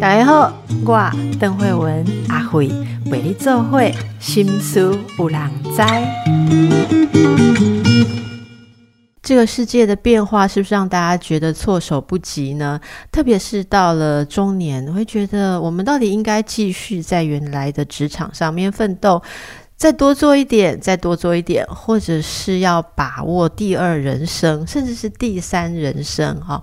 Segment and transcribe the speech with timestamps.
[0.00, 0.52] 大家好，
[0.84, 2.70] 我邓慧文阿慧
[3.10, 5.82] 为你做会心思有人知。
[9.22, 12.78] 这个世界的变化是不是让大家觉得措手不及呢？
[13.10, 19.22] 特别是到了中年，会觉得我们到底应该继续在原来的职场上面奋斗？
[19.76, 26.62] 再多做一点，再多做一点，或者是要把握第二人生，甚至是第三人生哈。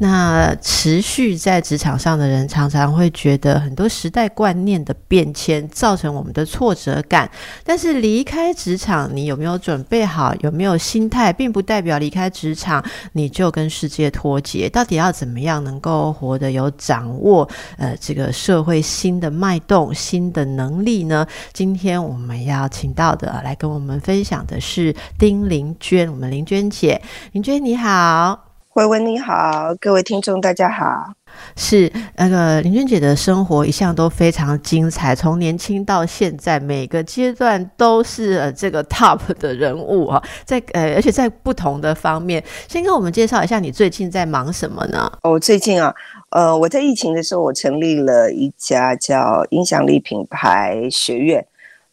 [0.00, 7.30] 那持续在职场上的人，常常会觉得很多时代观念的变迁造成我们的挫折感。
[7.62, 10.34] 但是离开职场，你有没有准备好？
[10.40, 12.82] 有没有心态，并不代表离开职场
[13.12, 14.68] 你就跟世界脱节。
[14.68, 17.48] 到底要怎么样能够活得有掌握？
[17.76, 21.24] 呃，这个社会新的脉动、新的能力呢？
[21.52, 22.45] 今天我们。
[22.46, 27.00] 要请到的来跟我们分享的是丁玲娟，我们玲娟姐，
[27.32, 31.12] 玲娟你好，慧文你好，各位听众大家好，
[31.56, 45.10] 是那个玲娟姐的生活一向都非常精彩，从年轻到现在每个阶段都是呃这个 top 的人物啊，在呃而且在不同的方面，先跟我们介绍一下你最近在忙什么呢？
[45.22, 45.94] 哦，最近啊，
[46.30, 51.46] 呃我在疫情的时候，我成立了一家叫影响力品牌学院。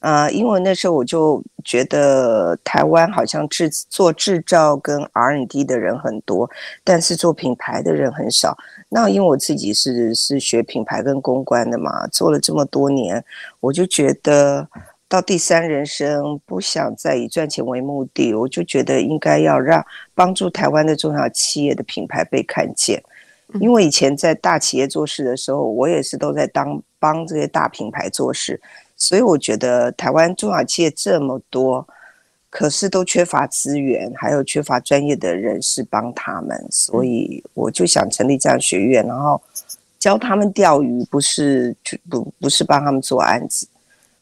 [0.04, 6.50] 呃，因为那时候我就觉得台湾好像制做制造跟 R&D 的人很多，
[6.84, 8.58] 但是做品牌的人很少。
[8.90, 13.24] 那因为我自己是是学品牌跟公关的嘛，做了这么多年，
[13.62, 14.68] 我就觉得
[15.08, 19.82] 到第三人生不想再以赚钱为目的，我就觉得应该要让
[20.14, 23.02] 帮助台湾的中小企业的品牌被看见。
[23.62, 28.60] 因为以前在大企业做事的时候，我也是都在当帮这些大品牌做事。
[29.04, 31.86] 所以我觉得台湾中小企业这么多，
[32.50, 39.42] 可是都缺乏资源，还有缺乏专业的人士帮他们，所以我就想成立这样学院，然后
[40.00, 41.76] 教他们钓鱼，不是
[42.10, 43.68] 不不是帮他们做案子，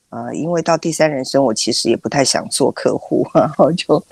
[0.09, 4.03] 呃，因为到第三人生，我其实也不太想做客户， 然后就，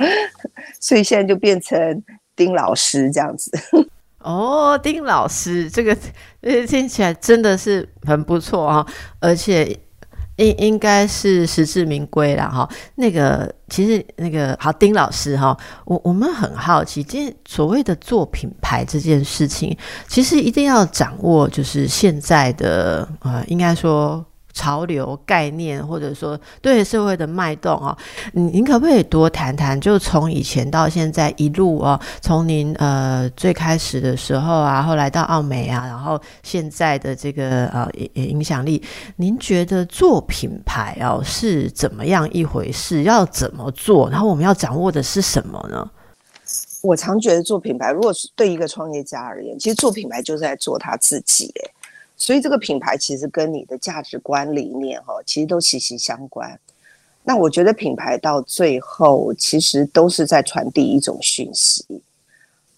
[0.79, 2.03] 所以现在就变成
[2.35, 3.51] 丁老师这样子。
[4.21, 5.97] 哦，丁老师，这个
[6.41, 8.85] 呃听起来真的是很不错啊，
[9.19, 9.75] 而且。
[10.39, 12.67] 应应该是实至名归了哈。
[12.95, 15.55] 那个其实那个好，丁老师哈，
[15.85, 24.25] 我我们很好奇，这所谓的做品牌这件事情，其实一定要掌握，就是现在的呃，应该说。
[24.59, 27.97] 潮流概念，或者说对社会的脉动啊，
[28.33, 29.79] 您您可不可以多谈谈？
[29.79, 38.83] 就从以前到现在一路哦，从您呃最开始的时候啊，后来到奥美啊，然后现在的这个呃影响力，
[39.15, 43.03] 您觉得做品牌哦是怎么样一回事？
[43.03, 44.09] 要怎么做？
[44.09, 45.89] 然后我们要掌握的是什么呢？
[46.81, 51.53] 我常觉得做品牌，如果是对一个创业家而言，其实做品牌就是在做他自己，
[52.21, 56.59] 所以这个品牌其实跟你的价值观理念哈，其实都息息相关。
[57.23, 61.85] 那我觉得品牌到最后其实都是在传递一种讯息。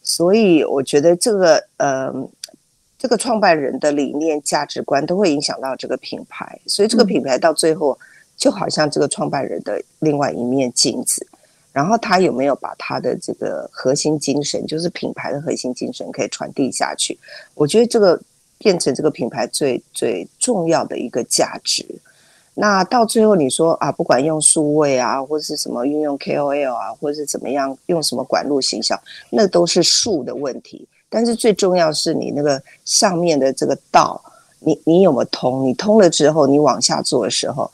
[0.03, 2.13] 所以我觉得这个呃，
[2.99, 6.59] 这个创办人的理念、价值观都会影响到这个品牌。
[6.67, 7.97] 所以这个品牌到最后
[8.37, 11.25] 就好像这个创办人的另外一面镜子。
[11.73, 17.17] 然后他有没有把他的这个核心精神，就是品牌的核心精神，可以传递下去？
[17.55, 18.21] 我觉得这个。
[18.61, 21.83] 变成这个品牌最最重要的一个价值。
[22.53, 28.99] 那到最后你说啊，不管用数位啊，或者是什么运用 KOL 啊，或者是怎么样用什么管路形象，
[29.31, 30.87] 那都是数的问题。
[31.09, 34.21] 但是最重要是你那个上面的这个道，
[34.59, 35.65] 你你有没有通？
[35.65, 37.69] 你通了之后，你往下做的时候。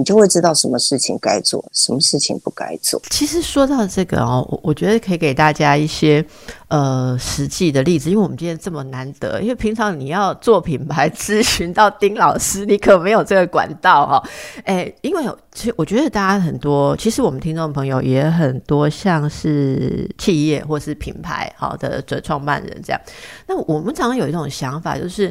[0.00, 2.98] 你就会知道什么事情该做，什么事情不该做。
[3.10, 6.24] 其实说到这个哦，我我觉得可以给大家一些
[6.68, 14.22] 呃实际的例子，因为我们今天这么难得，因为平常你要做品牌咨询到丁老师，你可没有这个管道哈。
[14.64, 15.22] 哎，因为
[15.52, 22.98] 其实我觉得大家很多，其实我们听众朋友也很多，像是企业或是品牌好的的创办人这样。
[23.46, 25.30] 那我们常常有一种想法，就是。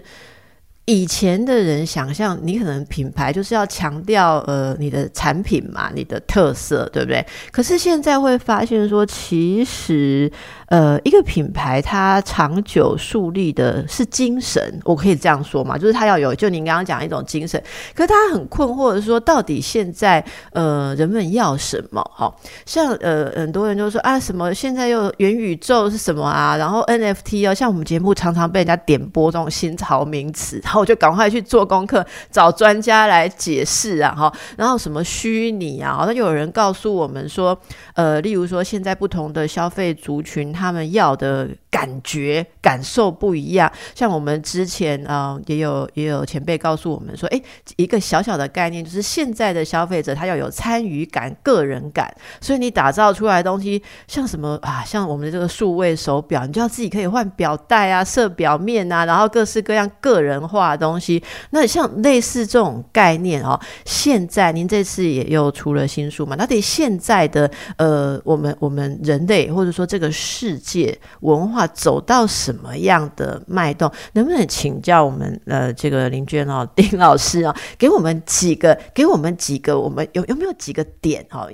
[0.89, 7.23] 以前的人想象，你可能品牌就是要强调呃你的产品嘛，你的特色，对不对？
[7.51, 10.31] 可是现在会发现说，其实
[10.65, 17.61] 呃一个品牌它长久树立的是精神，我可以这样说嘛，就是它要有就您刚刚讲一种精神。
[17.93, 22.01] 可是他很困惑的说，到底现在呃人们要什么？
[22.15, 22.33] 哈，
[22.65, 26.57] 像呃很多人就说啊，什么现在又元宇宙是什么啊？
[26.57, 30.78] 然后 NFT 哦，像我们节目常常被人家点播这种新潮名词，好。
[30.79, 37.59] 我就赶快去做功课，找专家来解释啊，哈，然后什么虚拟啊，那就有人告诉我们说，
[37.93, 41.49] 呃，例如说现在不同的消费族群，他们要的。
[41.71, 47.39] 感觉感受不一样，像我们之前啊，也有也有前辈告诉我们说，哎，
[47.77, 52.11] 一个小小的概念就是现在的消费者他要有参与感、个人感，
[52.41, 61.23] 所以你打造出来的东西，像什么啊，像我们的这个数位手表，你就要自己可以换表带啊、设表面啊，然后各式各样个人化的东西。
[61.51, 66.35] 那像类似这种概念哦，现在您这次也又出了新书嘛？
[66.35, 71.65] 那得现在的呃，我们我们人类或者说这个世界文化。
[71.79, 73.89] 走到什么样的脉动？
[74.13, 81.49] 能不能请教我们呃，这个林娟哦， 丁老师啊，给我们几个，给我们几个，我们有有没有几个点哦，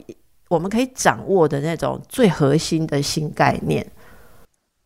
[0.47, 3.85] 我们可以掌握的那种最核心的新概念？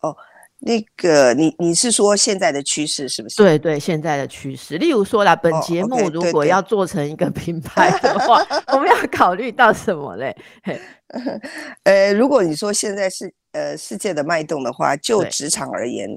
[0.02, 0.14] 哦，
[0.60, 3.36] 那个你你是说现在的趋势是不是？
[3.38, 10.36] 对对，现在的趋势，例如说啦，本节目如果要做成一个品牌的话，我们要考虑到什么嘞？
[11.84, 13.34] 呃，如果你说现在是。
[13.52, 16.08] 呃，世界的脉动的话，就职场而言，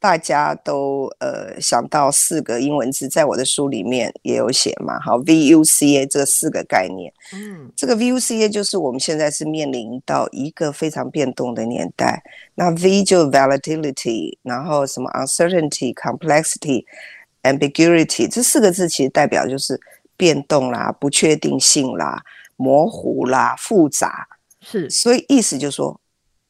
[0.00, 4.98] 大家都呃想到四个英文字，在我的书里面也有写嘛。
[5.00, 12.22] 好，VUCA 这四个概念，嗯，这个 VUCA 就是我们现在是面临到一个非常变动的年代。
[12.54, 16.84] 那 V 就 volatility，然后什么 uncertainty、complexity、
[17.42, 19.80] ambiguity 这四个字其实代表就是
[20.16, 22.22] 变动啦、不确定性啦、
[22.56, 24.28] 模糊啦、复杂。
[24.60, 26.00] 是，所以意思就是说。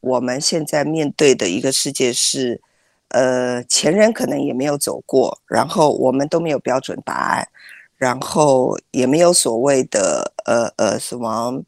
[0.00, 2.60] 我们现在面对的一个世界是，
[3.08, 7.48] 呃，前人可能也没有走过，然后我们都没有标准答案，
[7.96, 11.62] 然后也没有所谓的呃呃什么，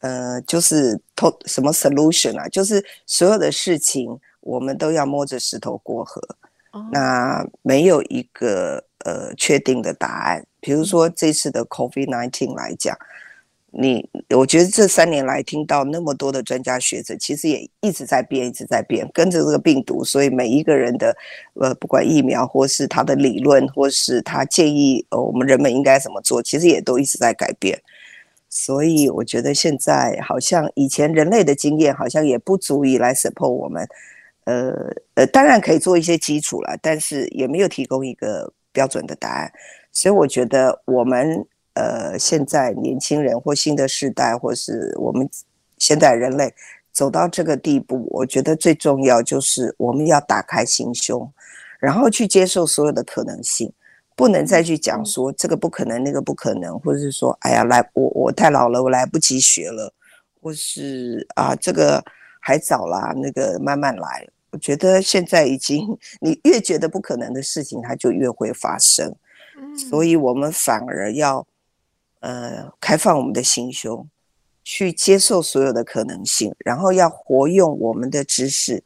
[0.00, 6.20] 呃，就是偷什么 solution 啊，就是所有的事情我们都要摸着石头过河，
[6.90, 10.44] 那没有一个呃确定的答案。
[10.60, 12.96] 比如说这次的 COVID nineteen 来讲。
[13.72, 21.16] 你我觉得这三年来听到那么多的专家学者，其实也一直在变，一直在变，跟着这个病毒，所以每一个人的
[21.54, 27.80] 呃，不管疫苗或是他的理论，或是他建议呃，我们人们应该怎么做，其实也都一直在改变。
[28.48, 33.88] 所以我觉得现在好像以前人类的经验好像也不足以来 support 我们，
[34.46, 34.74] 呃
[35.14, 39.52] 呃，当然可以做一些基础了，但是也没有提供一个标准的答案。
[39.92, 41.46] 所以我觉得我们。
[41.74, 45.28] 呃，现在年轻人或新的世代，或是我们
[45.78, 46.52] 现代人类
[46.92, 51.32] 走到这个地步，我觉得最重要就是我们要打开心胸，
[51.78, 53.72] 然后去接受所有的可能性，
[54.16, 59.94] 不能再去讲说这个不可能，那个不可能，或者是说，哎呀，来我我太老了，我来不及学了，
[60.42, 62.04] 或是啊，这个
[62.40, 64.26] 还早啦，那个慢慢来。
[64.50, 69.14] 我觉得现在已经，你越觉得不可能的事情，它就越会发生。
[69.88, 71.46] 所以我们反而要。
[72.20, 74.06] 呃，开放我们的心胸，
[74.62, 78.82] 去接受所有的可能性，然后要活用我们的知识，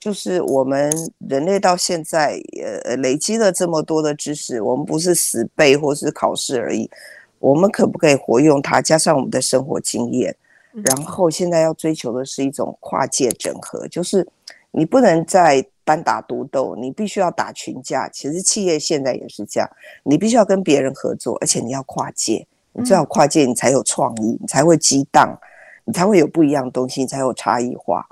[0.00, 0.92] 就是我们
[1.28, 2.40] 人类到现在
[2.86, 6.90] 呃累积了这么多的知识，我们不是死背或是考试而已，
[7.38, 10.36] 我们可不可以活用它，加上我们的生活经验，
[10.72, 14.26] 然后现在要追求的是一种跨界整合，就是
[14.72, 18.08] 你不能再单打独斗，你必须要打群架。
[18.08, 19.70] 其实企业现在也是这样，
[20.02, 22.44] 你必须要跟别人合作，而且你要跨界。
[22.74, 25.38] 你最好跨界，你才有创意，你才会激荡，
[25.84, 28.06] 你才会有不一样的东西，你才有差异化。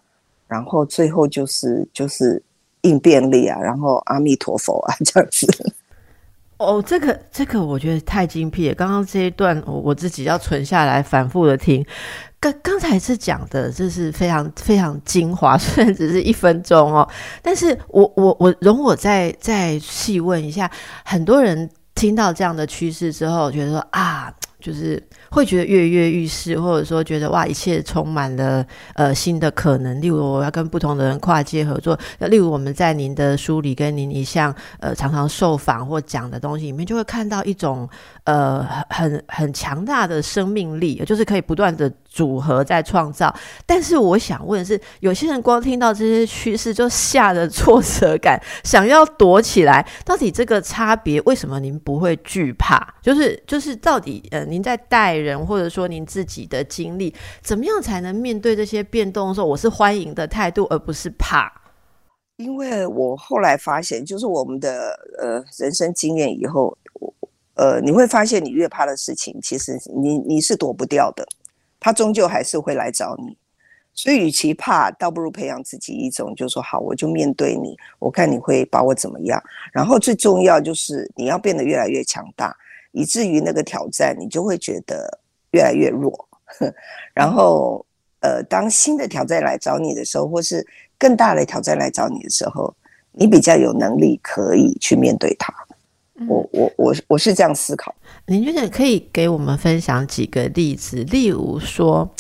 [0.47, 2.43] 然后最后就是就是
[2.81, 5.47] 应变力啊，然后阿弥陀佛啊 这样子。
[6.59, 8.75] 哦，这个这个我觉得太精辟了。
[8.75, 11.87] 刚刚这一段我我自己要存下来，反复的听。
[12.39, 17.09] 刚刚才是讲的，这是非常非常精华， 虽然只是一分钟哦，
[17.41, 20.71] 但是我我我容我再再细问一下，
[21.05, 24.35] 很多人听到这样的趋势之后，觉得说啊。
[24.61, 30.01] 就是会觉得跃跃欲试，或者说觉得哇，一切充满了呃新的可能。
[30.01, 31.99] 例如，我要跟不同的人跨界合作。
[32.19, 37.89] 例如，我们在您的书里跟您一向呃常常受访或讲的东西里面，就会看到一种
[38.25, 41.91] 呃很很强大的生命力，就是可以不断的。
[42.11, 43.33] 组合在创造，
[43.65, 49.87] 但是我想问的是，有些人光听到这些趋势就吓得挫折感，想要躲起来。
[50.05, 52.85] 到底这个差别为什么您不会惧怕？
[53.01, 61.53] 就是就是到底呃，您在带人或者说您自己的经历，怎么样才能面对这些变动的时候，我是欢迎的态度，而不是怕？
[62.37, 66.77] 因为我后来发现，就是我们的呃人生经验以后，
[67.55, 71.27] 呃，你会发现你越怕的事情，其实你你是躲不掉的。
[71.79, 73.37] 他终究还是会来找你，
[73.95, 79.43] 所以与其怕，倒不如培养自己一种，就是说好，我就面对你，我看你会把我怎么样。
[79.73, 82.57] 然后最重要就是你要变得越来越强大，
[82.93, 85.21] 以至于那个挑战你就会觉得
[85.53, 86.29] 越来越弱。
[87.15, 87.85] 然后，
[88.21, 90.67] 呃，当新的挑战来找你的时候，或是
[90.99, 92.75] 更大的挑战来找你的时候，
[93.13, 95.55] 你比较有能力可以去面对它。
[96.29, 97.95] 我我我我是这样思考。
[98.27, 101.03] 您觉得可以给我们分享几个例子？
[101.05, 102.11] 例如说，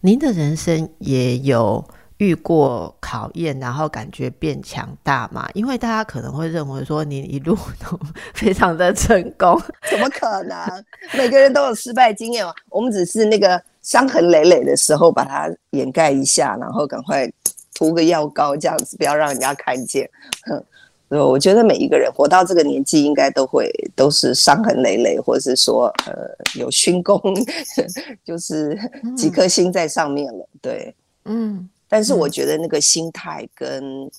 [0.00, 1.84] 您的人生也有
[2.18, 5.48] 遇过考验，然后感觉变强大嘛？
[5.52, 7.98] 因为大家可能会认为说，你一路都
[8.34, 10.56] 非常的成功， 怎么可能？
[11.12, 12.54] 每个人都有失败经验嘛。
[12.70, 17.28] 我们只是那个伤痕累累的时候，把它掩盖一下，然后赶快
[17.74, 20.08] 涂个药膏，这样子不要让人家看见。
[21.08, 27.20] 我觉得每一个人活到这个年纪，应该都会都是伤痕累累，或者是说，呃，有勋功，
[28.24, 28.76] 就是
[29.16, 30.48] 几颗星在上面了。
[30.62, 30.94] 对，
[31.24, 31.68] 嗯。
[31.94, 34.10] 但是我觉得那个心态跟，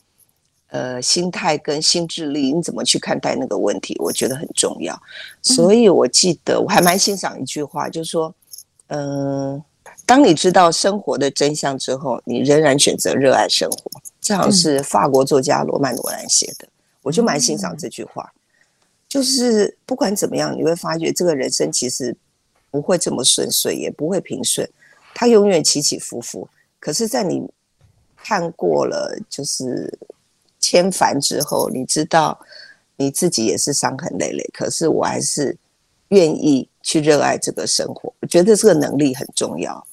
[0.68, 4.98] 呃，心态跟心智力，你怎么去看待那个问题，我觉得很重要。
[5.42, 8.34] 所以我记得我还蛮欣赏一句话，就是说，
[8.88, 9.62] 嗯，
[10.06, 13.92] 当你知道生活的真相之后，你仍然选择热爱生活。
[14.22, 16.66] 这好像是法国作家罗曼·罗兰写的。
[17.02, 18.32] 我就蛮欣赏这句话，
[19.10, 22.16] 就是不管怎么样，你会发觉这个人生其实
[22.72, 24.66] 不会这么顺遂，也不会平顺，
[25.14, 26.48] 它永远起起伏伏。
[26.78, 27.42] 可是，在你
[28.26, 29.88] 看过了就是
[30.60, 32.36] 千帆之后，你知道
[32.96, 35.56] 你自己也是伤痕累累，可是我还是
[36.08, 38.12] 愿意去热爱这个生活。
[38.22, 39.88] 我觉得这个能力很重要。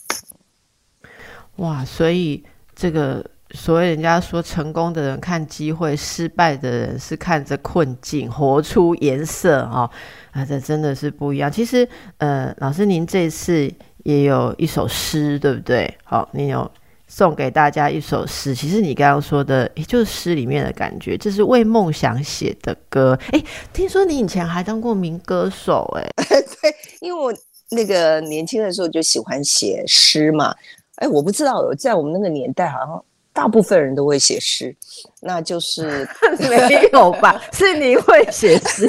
[1.56, 2.42] 哇，所以
[2.74, 3.22] 这个。
[3.54, 9.90] 所以人家说，成功的人看机会，失败的人是看着困境，活出颜色哦。
[10.30, 11.52] 啊，这真的是不一样。
[11.52, 11.86] 其实，
[12.16, 13.70] 呃，老师您这次
[14.04, 15.98] 也有一首诗，对不对？
[16.02, 16.70] 好，你有
[17.14, 18.54] 送给大家一首诗。
[18.54, 23.18] 其实你刚刚说的，也就是诗里面的感觉，这是为梦想写的歌。
[23.32, 27.30] 哎，听说你以前还当过民歌手，哎， 对，因为我
[27.72, 30.54] 那个年轻的时候就喜欢写诗嘛。
[30.96, 33.04] 哎，我不知道，在我们那个年代，好像。
[33.32, 34.74] 大部分人都会写诗，
[35.20, 36.06] 那就是
[36.50, 37.42] 没有吧？
[37.52, 38.86] 是你会写诗？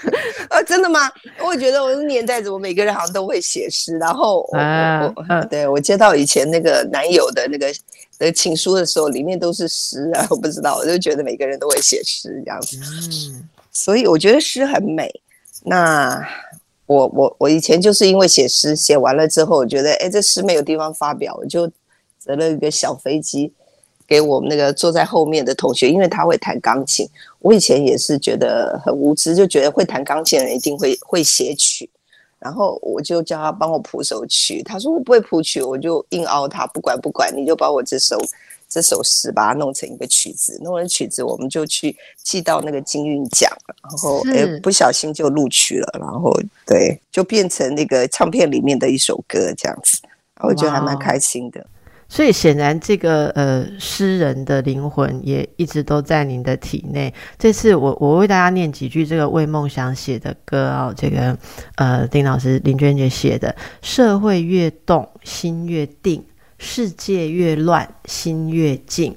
[0.50, 1.10] 呃，真的吗？
[1.42, 7.72] 我觉得我的年代怎么每个人好像都会写诗，然后我对我接到以前那个男友的那个
[8.18, 12.78] 的情书的时候，里面都是诗啊，我不知道，我就觉得每个人都会写诗这样子。
[13.32, 15.10] 嗯，所以我觉得诗很美。
[15.64, 16.22] 那
[16.84, 21.66] 我我我以前就是因为写诗，写完了之后，我觉得哎，这诗没有地方发表，我就
[22.22, 23.52] 折了一个小飞机。
[24.06, 27.08] 给我们那个坐在后面的同学，因为他会弹钢琴。
[27.40, 31.88] 我以前也是觉得很无知，就觉得会弹钢琴的人一定会会写曲，
[32.38, 34.62] 然后我就叫他帮我谱首曲。
[34.62, 38.18] 他说我不会谱曲，我就硬凹他，不管不管，你就把我这首
[38.68, 43.50] 这首诗把它弄成一个曲子，弄成曲子我们就去寄到那个金韵奖，
[43.82, 46.32] 然后哎不小心就录取了，然后
[46.66, 49.98] 对，就变成那个唱片里面的一首歌这样子，
[50.40, 51.64] 我觉得还蛮开心的。
[52.08, 57.12] 所以显然，这个呃诗人的灵魂也一直都在您的体内。
[57.36, 61.36] 这次我我为大家念几句这个为梦想写的歌哦，这个
[61.74, 66.20] 呃丁老师林娟姐写的：社会越动，心越定；
[66.58, 69.14] 世界越乱，心越静。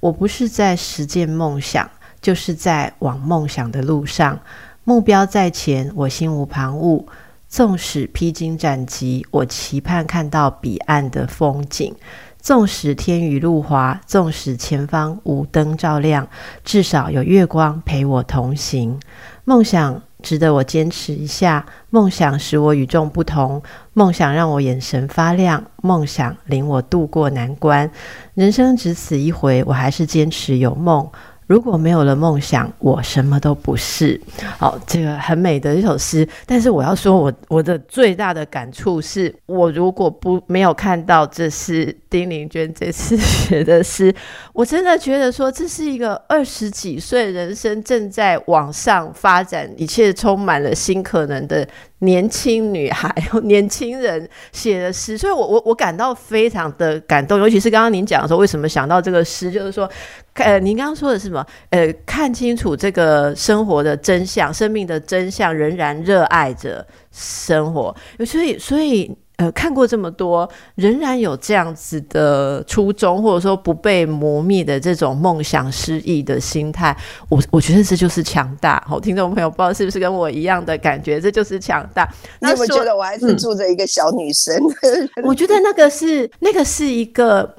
[0.00, 1.88] 我不是在实践梦想，
[2.22, 4.40] 就是在往梦想的路上。
[4.84, 7.04] 目标在前，我心无旁骛。
[7.50, 11.92] 纵使披荆斩棘，我期盼看到彼岸的风景。
[12.40, 16.26] 纵使天雨路滑，纵使前方无灯照亮，
[16.64, 18.98] 至少有月光陪我同行。
[19.44, 27.90] 梦想值得我坚持一下，梦想使我与众不同，梦想让我眼神发亮，梦想领我渡过难关。
[28.34, 31.08] 人生只此一回，我还是坚持有梦。
[31.46, 34.20] 如果没有了梦想，我什么都不是。
[34.56, 36.26] 好，这个很美的一首诗。
[36.46, 44.12] 但是我要说，我我的最大的感触是，我如果不没有看到这是丁玲娟这次 写的诗，
[44.52, 51.66] 我真的觉得说这是一个二十几岁人生正在往上发展，一切充满了新可能的。
[52.02, 53.14] 年轻女孩、
[53.44, 59.86] 年轻人写的诗，所以我我我感到非常的感动，尤其是刚刚您讲的时候，为什么想到这个诗，就是说，
[60.32, 61.46] 呃，您刚刚说的是什么？
[61.68, 69.14] 呃，看清楚这个生活的真相，生命的真相，仍然热爱着生活，所以，所以。
[69.40, 76.94] 呃，看过这么多，仍然有这样子的初衷，或者说不被磨灭的这种梦想失意的心态，
[77.30, 78.84] 我我觉得这就是强大。
[78.86, 82.06] 好，听众朋友，不知道是不是跟我一样的感觉，这就是强大。
[82.38, 84.54] 那我觉得我还是住着一个小女生，
[85.24, 87.54] 我觉得那个是那个是一个。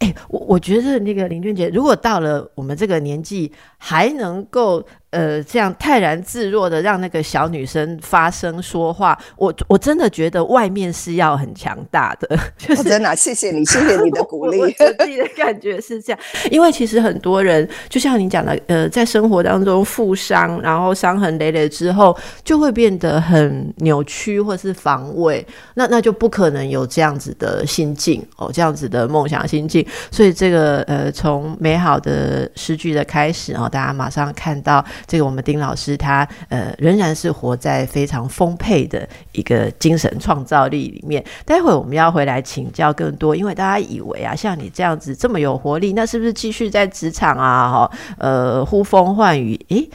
[0.00, 4.84] 哎，我我觉得那个林俊杰，如果到了我们这个年纪，还能够。
[5.12, 12.38] 呃，这样泰然自若的让那个小女生发声说话，我我真的觉得外面是要很强大的。
[12.56, 14.58] 就是真的，谢谢你，谢谢你的鼓励。
[14.64, 29.86] 我自己的感觉是这样，因为其实很多人就像你讲的，呃，在生活当中负伤，然后伤痕累累之后，就会变得很扭曲或是防卫，那那就不可能有这样子的心境哦，这样子的梦想心境。
[30.10, 34.82] 所以这个呃，从美好的诗句的开始哦，大家马上看到。
[35.06, 41.24] 这个我们丁老师他呃仍然是活在非常丰沛的一个精神创造力里面。
[41.44, 47.70] 待会我们要回来请教更多，因为大家以为啊，像你这样子这么有活力，那是不是继续在职场啊？
[47.70, 49.58] 哈，呃，呼风唤雨？
[49.68, 49.88] 诶，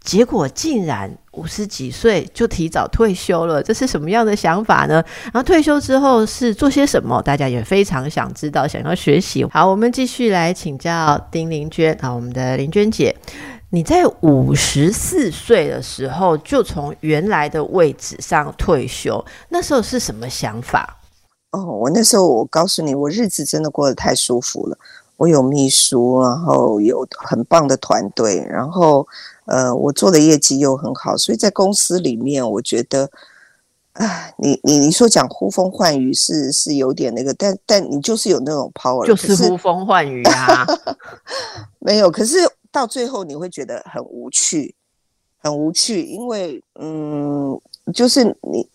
[0.00, 5.02] 结果竟然五十几岁就提早退休了，这是什么样的想法呢？
[5.24, 7.22] 然后退休之后是做些什么？
[7.22, 9.44] 大家也非常想知道，想要学习。
[9.46, 13.14] 好，我们继续来请教丁玲娟啊，我们的玲娟姐。
[13.74, 20.96] 你在五十四岁的时候就从原来的位置上退休，那时候是什么想法？
[21.50, 24.78] 哦，我那时候我告诉你，我日子真的过得太舒服了。
[25.16, 29.04] 我有秘书，然后有很棒的团队，然后
[29.46, 33.10] 呃，我做的业绩又很好，所以在公司里面，我觉得，
[33.94, 40.64] 啊，你你你说讲呼风唤雨是是有点那个，但但你就是有那种 power，就是呼风唤雨啊，
[41.80, 42.38] 没有，可是。
[42.74, 44.74] 到最后你会觉得很无趣，
[45.38, 47.56] 很无趣，因为嗯，
[47.94, 48.68] 就是你，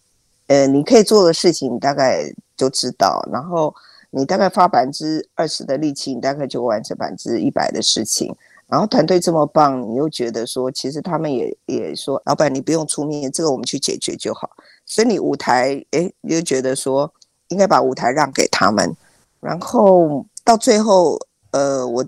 [0.48, 3.76] 呃，你可以做的事情大概就知道，然后
[4.12, 8.34] 你大概花百分之二十的力气，你大概就完成百分之一百的事情。
[8.68, 14.50] 然后团队这么棒，你又觉得说，其实他们也也说，老板你不用出面，这个我们去解决就好。
[14.86, 17.12] 所以你舞台，哎，你就觉得说，
[17.50, 18.96] 应该把舞台让给他们。
[19.42, 21.20] 然后到最后，
[21.52, 22.06] 呃，我。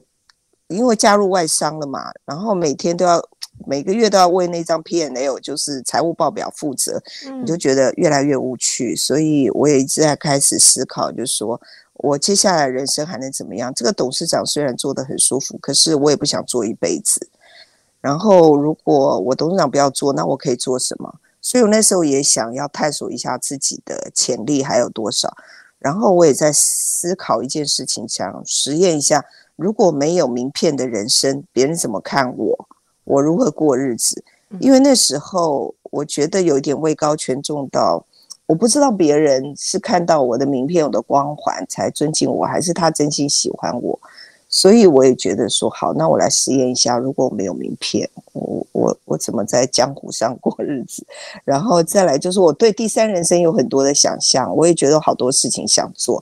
[0.72, 3.22] 因为加入外商了嘛，然后每天都要
[3.68, 7.00] 每个月都要为那张 P N L 就是财务报表负责，
[7.42, 11.62] 你就觉得越来越无趣，所以我也一直在开始思考，就是说
[11.94, 13.72] 我接下来人生还能怎么样？
[13.76, 17.28] 这个董事长虽然做得很舒服，可是我也不想做一辈子。
[18.00, 21.14] 然后如果我董事长不要做，那我可以做什么？
[21.40, 25.32] 所以我那时候也想要探索一下自己的潜力还有多少。
[25.78, 29.24] 然后我也在思考一件事情，想实验一下。
[29.56, 32.68] 如果没有名片的人生，别人怎么看我？
[33.04, 34.24] 我如何过日子？
[34.60, 38.06] 因为那时候我觉得有一点位高权重到，
[38.46, 44.00] 我不知道别人是看到我的名片、我的光环才尊敬我，还是他真心喜欢我。
[44.50, 51.06] 所以我也觉得说，好，那我来实验一下，如果我没有名片，我我我怎么在江湖上过日子？
[51.46, 56.22] 然后再来就是我对第三人生有很多的想象，我也觉得好多事情想做。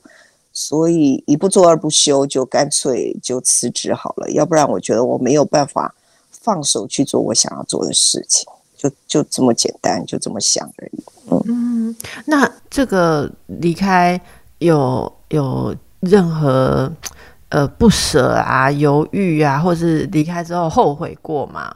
[0.51, 4.29] 所以一不做二不休，就干脆就辞职好了。
[4.31, 5.93] 要不然，我觉得我没有办法
[6.31, 11.03] 放手去做我想要做的事情，就就这么简单，就这么想而已。
[11.47, 14.19] 嗯，那这个离开
[14.57, 16.91] 有有任何
[17.49, 21.75] 呃不舍啊、犹豫啊，或是离开之后后悔过吗？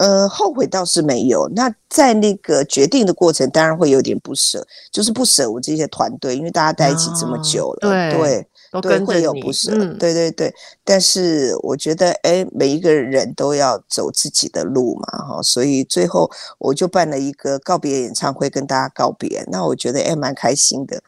[0.00, 1.46] 呃，后悔倒是没有。
[1.54, 8.46] 那在那个决定的过程，当然会有点不舍，就是不舍我这些团队，因为大家在一起这么久了，对
[8.80, 10.54] 对，会有不舍，对对对。
[10.84, 15.42] 但是我觉得，哎，每一个人都要走自己的路嘛，哈。
[15.42, 19.44] 所以最后我就办了一个告别演唱会，跟大家告别。
[19.48, 21.02] 那我觉得，哎，蛮开心的。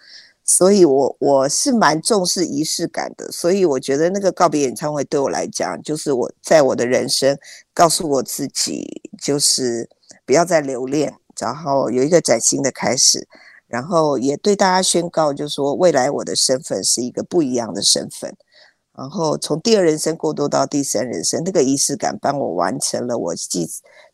[0.45, 7.39] 所以，我我是蛮重视仪式感的，所以我觉得那个告别演唱会对我来讲，就是我在我的人生
[7.73, 9.89] 告诉我自己，就是
[10.27, 13.27] 不要再留恋，然后有一个崭新的开始，
[13.69, 18.37] 然后也对大家宣告，就是说未来我的身份是一个不一样的身份，
[18.99, 23.61] 然后从第二人生过渡到第三人生，那个仪式感帮我完成了我自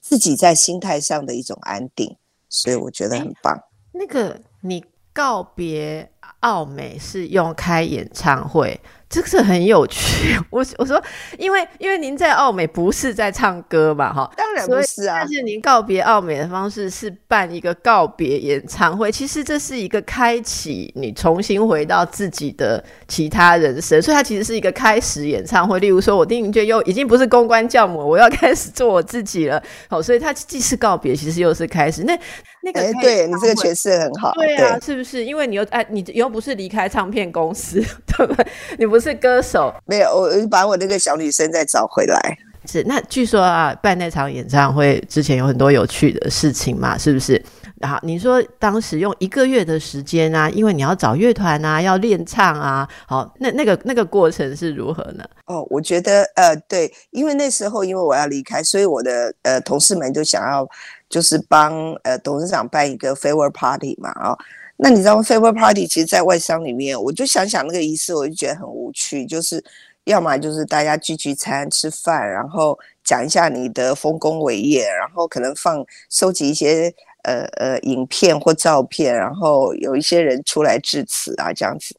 [0.03, 2.17] 自己在心态上的一种安定，
[2.51, 3.59] 所以我觉得很棒。
[3.93, 6.13] 那个你告别。
[6.41, 10.39] 奥美是用开演唱会，这个是很有趣。
[10.51, 11.03] 我我说，
[11.37, 15.19] 因为因为您在澳美不是在唱歌嘛，哈，当然不是啊。
[15.21, 25.81] 但是您告别澳美的方式是办一个告别演唱会，其实这是一个开启你重新回到自己的其他人生，所以它其实是一个开始演唱会。
[25.81, 29.61] 例如说，我丁云娟又已经不是公关教母，我要开始做我自己了。
[29.89, 32.05] 好，所以它既是告别，其实又是开始。
[32.05, 32.17] 那
[32.63, 34.33] 那个，对你这个诠释很好。
[34.35, 35.25] 对啊，是不是？
[35.25, 38.47] 因为你又哎，你又不是离开唱片公司， 对不对？
[38.79, 42.19] 你不是歌手，没有，我把我那个小女生再找回来。
[42.67, 47.43] 是，那据说啊，办那场演唱会之前有很多有趣的事情嘛，是不是？
[47.81, 55.25] 然后你说当时用一个月的时间啊，因为你要找乐团啊，要练唱啊，好，那那个那个过程是如何呢？
[55.47, 60.69] 哦，我觉得呃，对，因为那时候因为我要离开，所以我的呃同事们就想要
[61.09, 64.37] 就是帮呃董事长办一个 farewell party 嘛，啊，
[64.79, 69.63] 那你知道 farewell party 其实，在外商里面，我就想想那个仪式，我就觉得很无趣，就是。
[70.05, 76.91] 要么就是大家聚聚餐吃饭，然后讲一下你的丰功伟业，然后可能放收集一些
[77.25, 81.95] 呃呃影片或照片，然后有一些人出来致辞啊，这样子，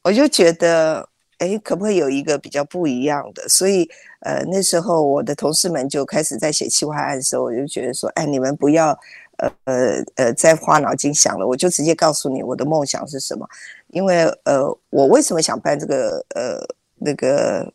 [0.00, 1.06] 我就觉得，
[1.36, 3.46] 哎，可不可以有一个比较不一样的？
[3.46, 3.86] 所以，
[4.20, 8.98] 呃，那时候我的同事们就开始在写企划案的时候，我就觉得说，哎，你们不要
[9.38, 13.48] 呃呃呃再花脑筋想了，我就直接告诉你我的梦想是什么，
[13.88, 16.64] 因为呃，我为什么想办这个呃。
[17.00, 17.72] 那个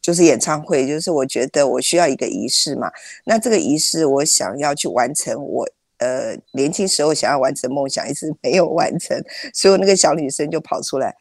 [0.00, 2.88] 就是演唱会，就是我觉得我需要一个仪式嘛。
[3.24, 5.68] 那这个仪式，我想要去完成我
[5.98, 9.20] 呃年轻时候想要完成梦想，一直没有完成，
[9.52, 11.12] 所以那个小女生就跑出来。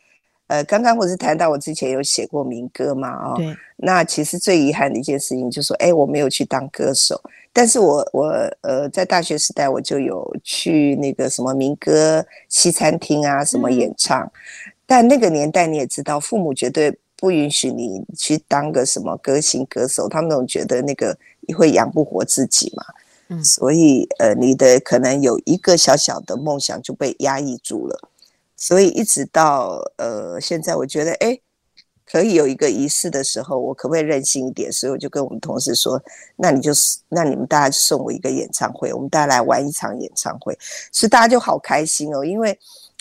[0.45, 3.57] 呃，刚刚我是谈到我之前有写过民歌嘛，哦，对。
[3.77, 7.19] 那其实最遗憾的一件事情就是说，哎，我没有去当歌手，
[7.55, 8.25] 但是我我
[8.61, 14.29] 呃在大学时代我就有去那个什么民歌西餐厅啊什么演唱，
[14.85, 16.95] 但那个年代你也知道，父母绝对。
[17.17, 21.17] 不允许你去当个什么歌星歌手，他们总觉得那个
[21.57, 22.83] 会养不活自己嘛。
[23.29, 28.09] 嗯，所以呃，你的可能有一个小小的梦想就被压抑住了。
[28.57, 31.39] 所以一直到呃现在，我觉得哎，
[32.05, 34.71] 可以有一个仪式的时候，我可不可以任性一点？
[34.71, 36.01] 所以我就跟我们同事说，
[36.35, 36.71] 那你就
[37.09, 40.57] 那你们大家送我一个演唱会，我们大家来玩一场演唱会，
[40.91, 42.57] 所以大家就好开心哦，因为。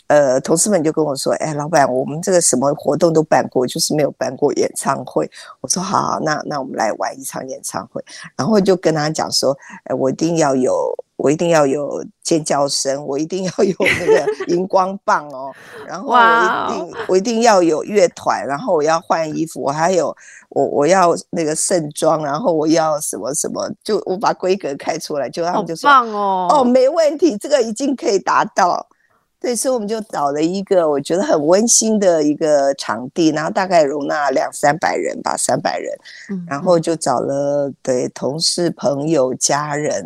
[0.06, 5.28] 呃，同事们就跟我说：“哎，老板，我们这个什么活动都办过，就是没有办过演唱会。”
[5.62, 8.04] 我说：“好，那那我们来玩一场演唱会。”
[8.36, 9.56] 然后就跟他讲说
[9.88, 15.52] ：“哎，我一定要有，我一定要有尖叫声，我一定要有那个 荧光棒哦。
[15.86, 20.14] 然后我一定，我一定要有乐团，然后我要换衣服，我还有
[20.48, 28.86] 我我要那个盛装，然后我要什么什么，就我把规格开出来，就他们就说：哦，哦，没问题，这个已经可以达到。”
[29.40, 35.92] 对，所以我们就找了一个我觉得很温馨的一个场地，然后大概容纳两三百人吧，三百人。
[36.48, 40.02] 然后就找了对同事、朋友、家人，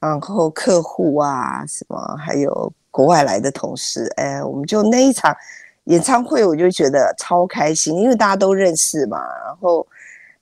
[0.00, 4.10] 然后客户啊什么，还有国外来的同事。
[4.16, 5.36] 哎，我们就那一场
[5.84, 9.18] 演唱会，我就觉得超开心，因为大家都认识嘛。
[9.46, 9.86] 然后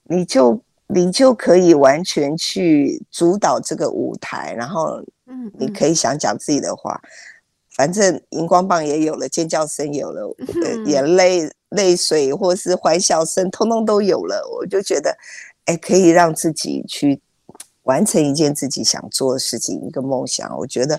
[0.05, 7.01] 你就你就可以完全去主导这个舞台，然后嗯，你可以想讲自己的话。
[7.77, 10.29] 反正荧光棒也有了，尖叫声有了，
[10.87, 14.43] 眼 泪、泪水或是欢笑声，通通都有了。
[14.53, 15.17] 我就觉得，
[15.67, 17.21] 哎，可以让自己去
[17.89, 20.57] 完成一件自己想做的事情，一个梦想。
[20.57, 20.99] 我觉得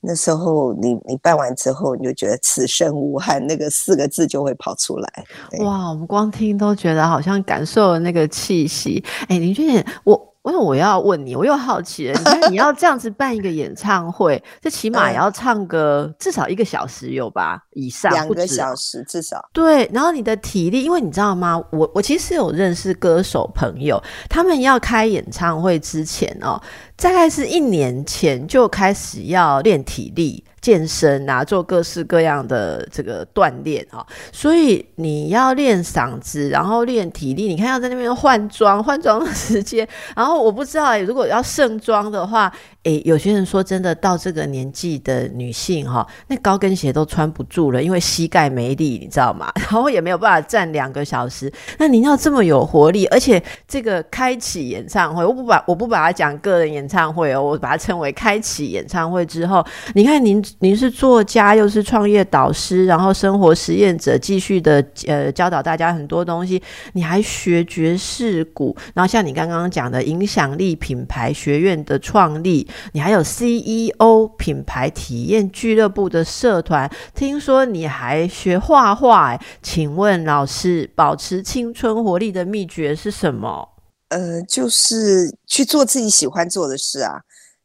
[0.00, 5.24] 那时候你你办完之后，你就觉得此生无憾，那个四个字就会跑出来。
[5.58, 9.04] 哇，我们光听都觉得好像感受了那个气息。
[9.28, 10.31] 哎，林俊，我。
[10.42, 11.36] 为什么我要问你？
[11.36, 12.18] 我又好奇了。
[12.18, 17.62] 你看，你要这样子办一个演唱会，这起码也要唱个至少一个小时有吧？
[17.74, 19.40] 以上两个小时至少。
[19.52, 21.62] 对，然后你的体力，因为你知道吗？
[21.70, 26.60] 我我其实有认识歌手朋友，他们要开演唱会之前哦，
[26.96, 30.44] 大概是一年前就开始要练体力。
[30.62, 37.48] 健身啊，做各式各样的这个锻炼啊，所以你要练嗓子，然后练体力。
[37.48, 42.50] 你看要在那边换装，换装的时间，然后我不知道，如果要盛装的话。
[42.84, 49.52] 诶，有些人说真的，到这个年纪的女性哈，那高跟鞋都穿不住了，因为膝盖没力，你知道吗？
[49.54, 51.52] 然后也没有办法站两个小时。
[51.78, 66.62] 那您要这么有活力，而且这个开启演唱会，我不把我不把它讲个人演唱会哦，我把它称为开启演唱会之后，你看您您是作家，又是创业导师，然后生活实验者，继续的呃教导大家很多东西，
[66.92, 72.68] 你还学爵士鼓，然后像你刚刚讲的影响力品牌学院的创立。
[72.92, 83.68] 你还有 CEO 品牌体验俱乐部的社团，听说你还学画画，哎，请问老师，保持青春活力的秘诀是什么？
[84.08, 87.20] 呃，就是去做自己喜欢做的事啊。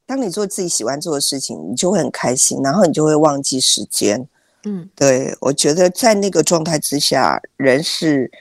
[0.08, 4.28] 当你做自己喜欢做的事情，你就会很开心，然后你就会忘记时间。
[4.64, 8.32] 嗯，对，我觉得在那个状态之下，人是。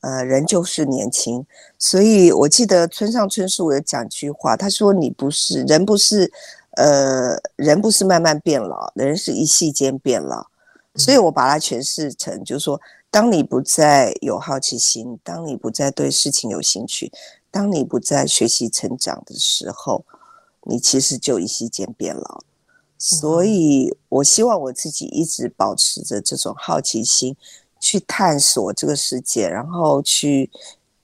[0.00, 1.44] 呃，人就是年轻，
[1.76, 6.30] 所以我记得村上春树有讲句话，他说：“你不是人，不是，
[6.76, 10.46] 呃，人不是慢慢变老，人是一夕间变老。”
[10.94, 17.10] 所以我把它诠释成，就是说，当你不再有好奇心，当你不再对事情有兴趣，
[17.50, 20.04] 当你不再学习成长的时候，
[20.68, 22.42] 你其实就一夕间变老。
[22.96, 27.36] 所以我希望我自己一直保持着这种好奇心，
[27.80, 30.50] 去探索这个世界，然后去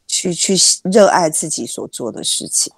[0.06, 2.72] 去去热爱自己所做的事情，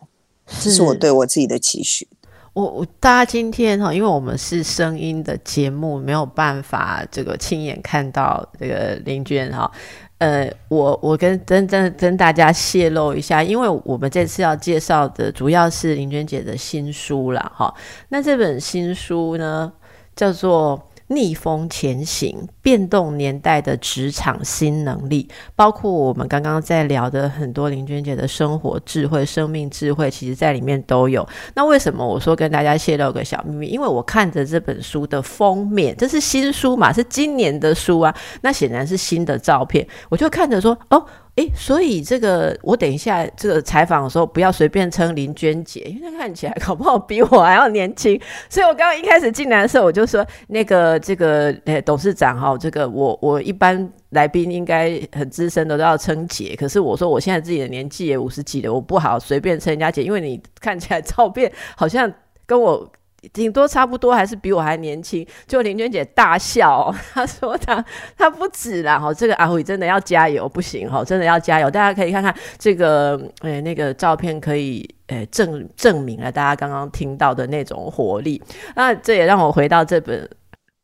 [0.60, 2.06] 这是我对我自己的期许。
[2.52, 9.70] 我我大家今天哈，因为我们是声音的节目，没有办法这个亲眼看到这个林娟哈。
[10.18, 17.74] 呃，我我跟真真跟大家泄露一下，因为我们这次要介绍的主要是林娟姐的新书啦，哈。
[18.08, 19.72] 那这本新书呢，
[20.14, 20.80] 叫做。
[21.08, 31.26] 逆风前行，变动年代的职场新能力，包括我们刚刚在聊的很多林娟姐的生活智慧、生命智慧，其实在里面都有。
[31.54, 33.66] 那为什么我说跟大家泄露个小秘密？
[33.68, 41.06] 因为我看着这本书的封面，这是新书嘛，是今年的书啊，那显然是新的照片，我就看着说，哦。
[41.36, 48.18] 诶，所以这个我等一下这个采访的时候，不要随便称林娟姐，因为她看起来搞不好比我还要年轻。
[48.48, 62.10] 所以我刚刚一开始进来的时候，我就说那个这个诶董事长哈，这个我我一般来宾应该很资深的都要称姐，可是我说我现在自己的年纪也五十几了，我不好随便称人家姐，因为你看起来照片好像
[62.46, 62.90] 跟我。
[63.32, 65.26] 顶多差不多，还是比我还年轻。
[65.46, 67.84] 就林娟姐大笑， 她说她
[68.16, 71.70] 她不止啦，哈，这个阿伟真的要加油，不行哈，真的要加油。
[71.70, 78.42] 大家可以看看这个，诶，那个照片可以，诶，证证明了大家刚刚听到的那种活力。
[78.74, 80.28] 那这也让我回到这本。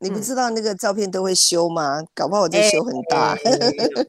[0.02, 2.02] 你不知道那个照片都会修吗？
[2.14, 3.36] 搞不好我这修很大。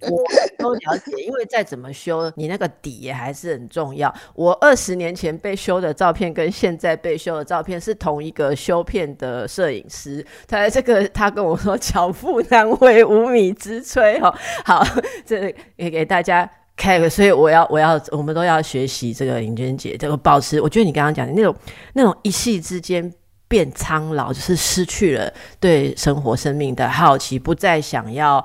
[0.10, 0.23] 我
[0.58, 4.13] 都了解，因为再怎么修，你那个底也还是很重要。
[4.34, 10.25] 我二十年前被修的照片跟现在被修的照片是同一个修片的摄影师。
[10.47, 14.34] 他这个他跟我说“巧妇难为无米之炊”哦。
[14.65, 14.84] 好，
[15.25, 20.60] 这也给大家开个，所以我要我要我们都要学习这个林娟姐这个保持。
[20.60, 21.56] 我觉得你刚刚讲的那种
[21.93, 23.13] 那种一夕之间。
[23.54, 28.44] 变苍老，就是失去了对生活、生命的好奇，不再想要，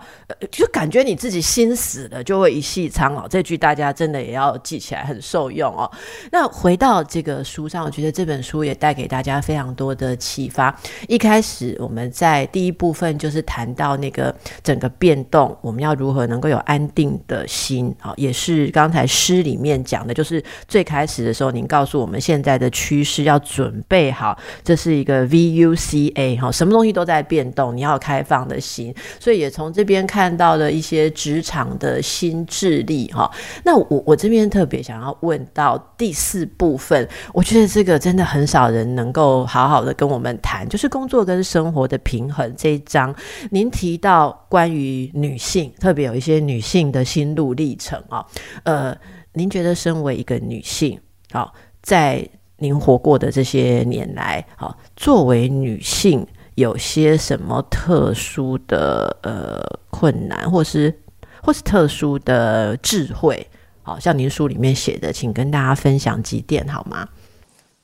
[0.51, 3.27] 就感觉你自己心死了，就会一夕苍老。
[3.27, 5.91] 这句大家真的也要记起来，很受用哦。
[6.31, 10.79] 那回到这个书上，我觉得这本书也带给大家非常多的启发。
[11.09, 24.98] 一开始我们在第一部分就是谈到那个整个变动，我们要如何能够有安定的心啊，也是刚才诗里面讲的，就是最开始的时候，您告诉我们现在的趋势要准备好，这是。
[24.99, 33.31] 一个 VUCA 哈，什么东西都在变动，你要开放的心，所以也从这边看到了一些职场的新智力哈。
[33.65, 43.15] 那我我这边特别想要问到第四部分，我觉得这个真的很少人能够好好的跟我们谈，就是工作跟生活的平衡这一章。
[43.51, 48.25] 您提到关于女性，特别有一些女性的心路历程啊，
[48.65, 48.97] 呃，
[49.33, 50.99] 您觉得身为一个女性，
[51.33, 52.29] 好在。
[52.61, 60.93] 您活过的这些年来，好，作为女性，有些什么特殊的呃困难，或是
[61.41, 63.47] 或是特殊的智慧？
[63.83, 67.09] 好像您书里面写的，请跟大家分享几点好吗？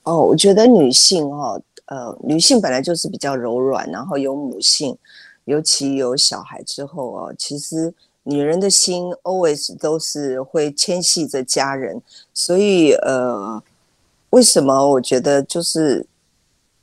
[0.03, 4.99] 哦，我觉得女性哦，呃，女性本来就是比较柔软，然后有母性，
[5.45, 13.63] 尤其有小孩之后哦，其实女人的心 always 都是会牵系着家人，所以呃。
[14.35, 16.05] 为什么我觉得就是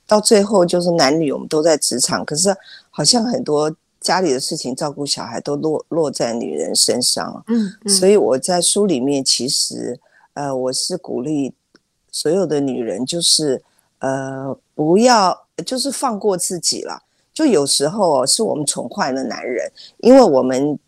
[0.07, 2.55] 到最后就是男女我们都在职场，可是
[2.89, 7.43] 好像很多家里的事情照顾小孩都落落在女人身上。
[7.47, 9.99] 嗯，所以我在书里面其实
[10.33, 11.53] 呃我是鼓励
[12.09, 13.61] 所有的女人，就是
[13.99, 17.03] 呃不要就是放过自己了。
[17.33, 20.79] 就有时候是我们宠坏了男人，因为我们。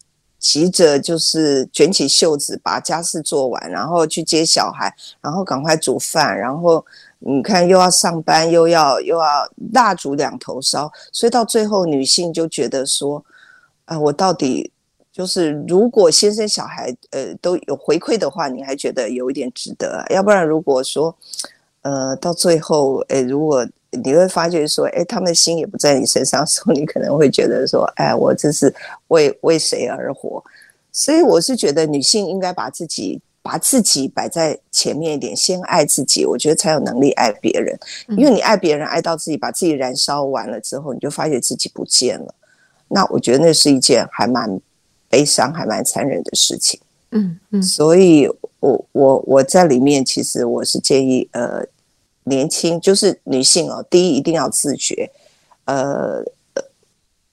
[0.43, 6.85] 急着就是卷起袖子把家事做完，然后去接小孩，然后赶快煮饭，然后
[7.19, 9.25] 你看又要上班，又要又要
[9.71, 13.23] 蜡烛两头烧，所以到最后女性就觉得说，
[13.85, 14.69] 啊，我到底
[15.13, 21.15] 就是如果先生小孩呃都有回馈的话，你还觉得有一点值得，要不然如果说
[21.83, 23.65] 呃到最后诶如果。
[24.03, 28.73] 你会发觉说，哎，他们的心也不在你身上的时候，你可能会觉得说，哎，我这是
[29.09, 30.43] 为为谁而活？
[30.91, 37.77] 所以我是觉得女性应该把自己把自己摆在前面一点，先爱自己，我觉得才有能力爱别人。
[38.09, 42.33] 因为你爱别人爱到自己把自己燃烧完了之后，你就发觉自己不见了。
[42.87, 44.59] 那我觉得那是一件还蛮
[45.09, 46.79] 悲伤、还蛮残忍的事情。
[47.11, 48.27] 嗯嗯，所以
[48.59, 51.65] 我我我在里面其实我是建议呃。
[52.25, 55.11] 年轻就是女性哦，第一一定要自觉，
[55.65, 56.23] 呃，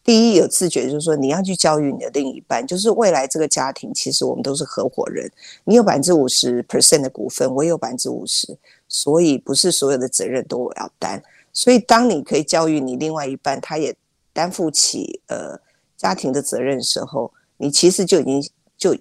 [0.03, 5.31] 第第一有自觉，就是说你要去教育你的另一半，就是未来这个家庭其实我们都是合伙人，
[5.63, 11.23] 你有百分之五十 percent 的股份，我有百分之五十，所以不是所有的责任都我要担。
[11.53, 13.95] 所以当你可以教育你另外一半，他也
[14.33, 15.57] 担负起呃
[15.97, 18.97] 家庭的责任时候，你其实就已经就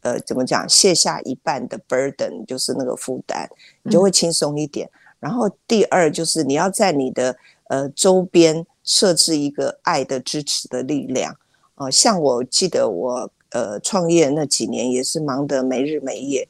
[0.00, 3.48] 呃怎么讲卸下一半的 burden，就是那个负担，
[3.84, 4.90] 你就会轻松一点。
[5.20, 7.36] 然后第二就是你要在你的
[7.68, 8.66] 呃周边。
[8.82, 11.36] 设置一个爱的支持的力量，
[11.76, 16.48] 呃，像我记得我呃创业那几年也是忙得没日没夜，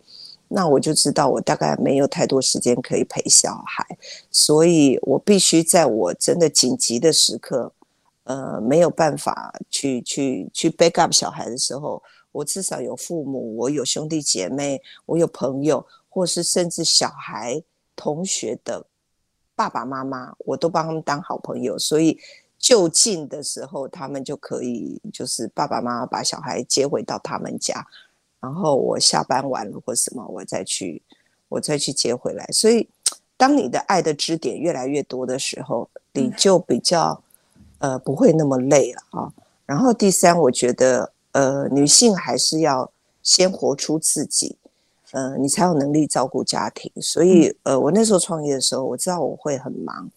[0.48, 3.84] 那我就知道我大概没有太多时间可以陪小孩，
[4.30, 7.70] 所以我必须在我真的紧急的时刻，
[8.24, 12.02] 呃，没有办法去去去 back up 小孩的时候，
[12.32, 17.60] 我至少有父母，我有兄弟姐妹，我有朋友，或是甚至小孩
[17.94, 18.86] 同学的。
[19.56, 22.18] 爸爸妈妈，我都帮他们当好朋友，所以
[22.58, 27.86] 就近的时候，他们就可以就是爸爸妈妈把小孩接回到他们家，
[28.40, 31.02] 然后我下班完了或什么，我再去
[31.50, 32.46] 我再去接回来。
[32.46, 32.88] 所以，
[33.36, 37.22] 当你的爱的支点越来越多的时候，你就比较
[37.80, 39.30] 呃不会那么累了啊。
[39.66, 42.90] 然后第三，我觉得呃女性还是要
[43.22, 44.56] 先活出自己。
[45.12, 50.08] 呃，你才有能力照顾家庭，所以呃，我那时候创业的时候，我知道我会很忙，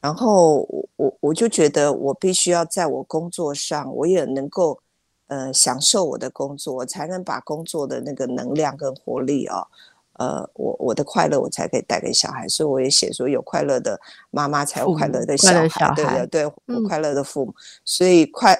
[0.00, 4.78] 然后我我我就觉得我必须要在我工作上，我也能够
[5.26, 9.66] 呃享受我的工作，才能把工作的那个能量跟活力哦，
[10.14, 18.58] 呃，我我的快乐我才可以带给小孩，所以我也写说有快乐的妈妈才有快乐的小孩，对对对，我快乐的父母，所以快。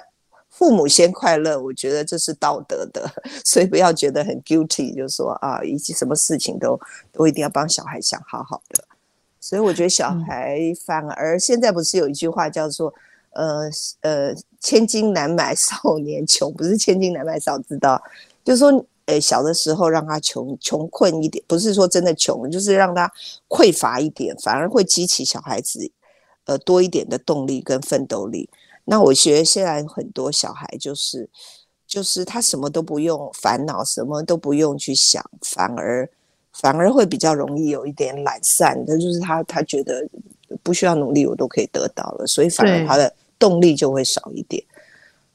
[0.61, 3.11] 父母先快乐，我觉得这是道德的，
[3.43, 6.79] 所以不要觉得很 guilty，就说啊，以及什么事情都
[7.11, 8.85] 都一定要帮小孩想好好的。
[9.41, 12.93] 所以我觉得小孩反而现在不是有一句话叫做
[13.31, 13.71] 呃
[14.03, 17.99] 呃千金难买少年穷，不是千金难买少知道，
[18.45, 23.11] 就是说呃小的时候让他穷穷困一点，不是说真的穷，就是让他
[23.49, 25.91] 匮乏一点，反而会激起小孩子
[26.45, 28.47] 呃多一点的动力跟奋斗力。
[28.91, 31.29] 那我觉得现在很多小孩就是，
[31.87, 36.11] 就是他什么都不用烦恼，什么都不用去想，反而
[36.53, 38.85] 反而会比较容易有一点懒散。
[38.85, 40.05] 他，就是他他觉得
[40.65, 44.61] 不需要努力，我都可以得到了，所以反而他的动力就会少一点。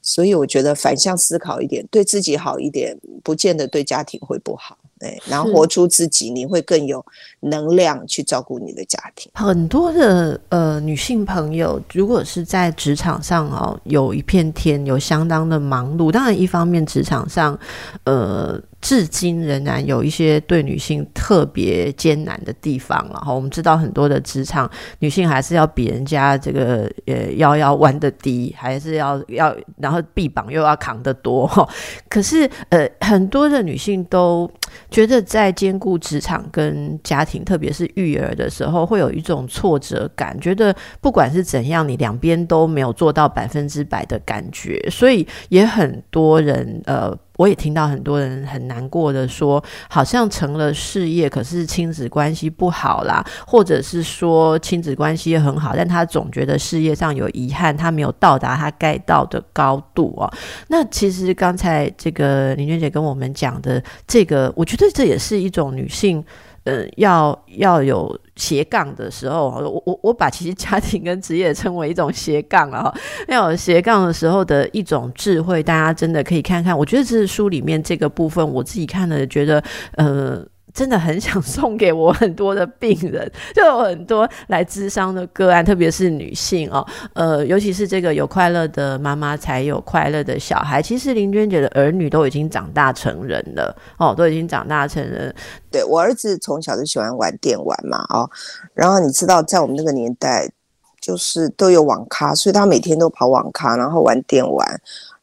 [0.02, 4.78] 所以我觉得反向思考一点，对自己好一点，不见得对家庭会不好。
[5.00, 7.06] 对，然后活出自己，你会更有
[7.42, 9.32] 能量去照顾你的家庭。
[9.36, 16.12] 很多的呃女性朋友，如果是在职场上哦，有一片天，有相当的忙碌。
[16.12, 17.58] 当然，一方面职场上，
[18.06, 18.62] 呃。
[18.86, 23.34] 至今仍然有一些对女性特别艰难的地方了哈。
[23.34, 24.70] 我们知道很多的职场
[25.00, 31.68] 女性还是要比人家这个呃腰要弯得低，还是要要然后臂膀又要扛得多哈。
[32.08, 34.48] 可是呃很多的女性都
[34.92, 47.18] 觉得在兼顾职场跟家庭，特别是育儿的时候，会有一种挫折感，觉得不管是怎样，你两边都没有做到百分之百的感觉，所以也很多人呃。
[47.38, 60.32] 我也听到很多人很难过的说，好像成了事业，可是亲子关系不好啦，或者是说亲子关系很好，但他总觉得事业上有遗憾，他没有到达他该到的高度哦。
[60.68, 66.24] 那其实刚才这个林娟姐跟我们讲的这个，我觉得这也是一种女性。
[66.66, 72.94] 嗯，要要有斜杠的时候，我我我把其实家庭跟职业称为一种斜杠了哈。
[73.28, 76.78] 要有斜杠的时候的一种智慧，大家真的可以看看。
[76.78, 80.46] 我觉得这是书里面这个部分，我自己看了觉得，呃。
[80.76, 90.82] 真的很想送给我很多的病人， 就有很多来咨商的个案，特别是女性哦，呃，尤其是这个有快乐的妈妈才有快乐的小孩。
[90.82, 95.34] 其实林娟姐的儿女都已经长大成人了哦，都已经长大成人。
[95.72, 98.30] 对我儿子从小就喜欢玩电玩嘛，哦，
[98.74, 100.52] 然后你知道在我们那个年代，
[101.00, 104.68] 就是都有网咖，所以他每天都跑网咖，然后玩电玩，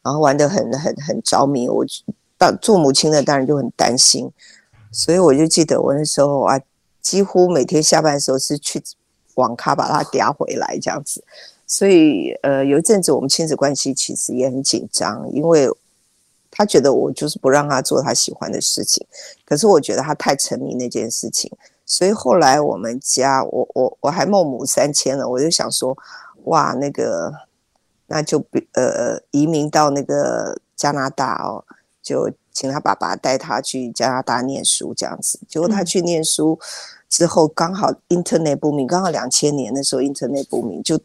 [0.01, 1.69] 然后玩的很很很着迷。
[1.69, 1.85] 我
[2.39, 4.27] 当做母亲的当然就很担心。
[4.93, 6.61] 所以我就记得我那时候啊，
[7.01, 8.81] 几乎每天下班的时候是去
[9.33, 11.23] 网咖把他嗲回来这样子。
[11.65, 15.67] 所以呃，有一阵子我们亲子关系其实也很紧张，因为
[16.51, 19.03] 他觉得我就是不让他做他喜欢的事情，
[19.43, 21.51] 可是我觉得他太沉迷那件事情。
[21.83, 25.97] 所以后来我们家，我我我还孟母三迁了，我就想说，
[26.43, 27.33] 哇，那个
[28.05, 31.65] 那就呃移民到那个加拿大哦，
[32.03, 32.31] 就。
[32.53, 35.39] 请他爸爸带他去加拿大念书，这样子。
[35.47, 36.59] 结果他去念书
[37.09, 40.99] 之后，刚好 Internet 不明，刚好两千年的时候 Internet 不明，就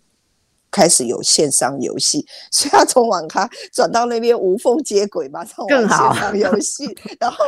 [0.71, 6.85] 开始有线上游戏，所以他从网咖转到那边无缝接轨，马上更好线上游戏。
[7.19, 7.39] 然后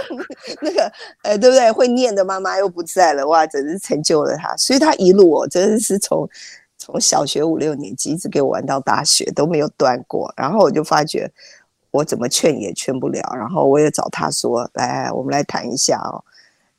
[0.62, 0.90] 那个
[1.22, 1.70] 呃，对不对？
[1.70, 4.57] 会念的妈妈又不在了，哇，真是成就了他。
[4.57, 6.26] 所以他一路哦，真的是从
[6.78, 10.32] 从小学五六年级一直给我玩到大学都没有断过。
[10.34, 11.30] 然后我就发觉
[11.91, 16.24] 我怎么劝也劝不了，然后我也找他说：“来，我们来谈一下哦。”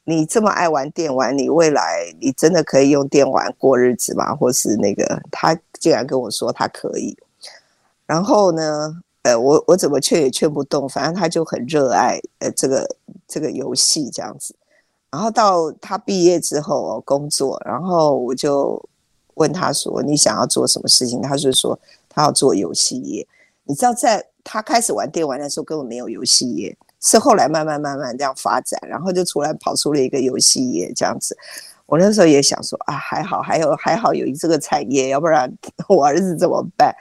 [0.04, 4.36] 你这么爱玩电玩，你未来你真的可以用电玩过日子吗？
[4.36, 7.16] 或是那个他竟然跟我说他可以，
[8.08, 12.96] 然后呢，呃，我我怎么劝也劝不动，反正他就很热爱呃这个
[13.28, 14.56] 这个游戏这样子。
[15.12, 18.84] 然后到他毕业之后工作，然后我就
[19.36, 21.78] 问他说：“你想要做什么事情？”他就说
[22.10, 23.28] 他要做游戏业。
[23.66, 26.78] 你知道，在他开始玩电玩的时候，根本没有游戏业。
[27.04, 31.36] 是后来慢慢慢慢这样发展，然后就突然跑出了一个游戏业这样子。
[31.88, 35.52] 我那时候也想说啊，还好还有还好有这个产业，要不然
[35.90, 36.96] 我儿子怎么办？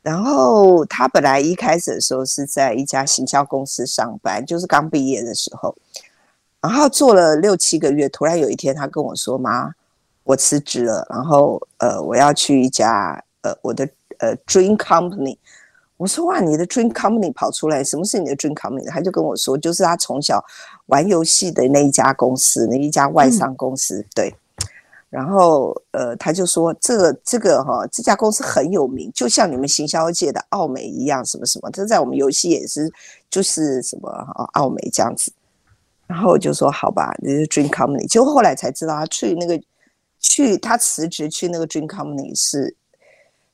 [0.00, 5.76] 然后他本来一开始的时候是在一家行销公司上班，就是刚毕业的时候，
[6.62, 9.70] 然后做了六七个月，突然有一天他跟我说：“妈，
[10.24, 13.86] 我辞职了，然后呃，我要去一家呃我的
[14.18, 15.36] 呃 dream company。”
[15.98, 18.88] 我说哇，你的 dream company 跑出来，什么是你的 dream company？
[18.88, 20.40] 他就跟我说，就是他从小
[20.86, 24.06] 玩游戏的那一家公司，那一家外商公司。
[24.14, 24.32] 对，
[25.10, 32.88] 然后呃，他就说这个这个哈，这家公司很有名，就像你们行销界的奥美一样，什么什么，这在我们游戏也是
[33.28, 34.08] 就是什么
[34.52, 35.32] 奥美这样子。
[36.06, 38.06] 然后我就说好吧，你是 dream company。
[38.06, 39.60] 结果后来才知道，他去那个
[40.20, 42.76] 去他辞职去那个 dream company 是。